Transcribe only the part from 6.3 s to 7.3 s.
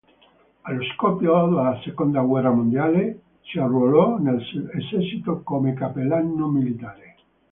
militare.